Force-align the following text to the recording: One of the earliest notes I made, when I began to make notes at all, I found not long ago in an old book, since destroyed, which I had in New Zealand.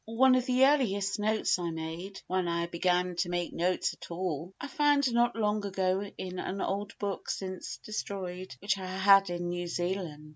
One 0.05 0.33
of 0.33 0.47
the 0.47 0.65
earliest 0.65 1.19
notes 1.19 1.59
I 1.59 1.69
made, 1.69 2.21
when 2.25 2.47
I 2.47 2.65
began 2.65 3.15
to 3.17 3.29
make 3.29 3.53
notes 3.53 3.93
at 3.93 4.09
all, 4.09 4.51
I 4.59 4.67
found 4.67 5.13
not 5.13 5.35
long 5.35 5.63
ago 5.63 6.01
in 6.17 6.39
an 6.39 6.59
old 6.59 6.97
book, 6.97 7.29
since 7.29 7.77
destroyed, 7.83 8.55
which 8.63 8.79
I 8.79 8.87
had 8.87 9.29
in 9.29 9.49
New 9.49 9.67
Zealand. 9.67 10.29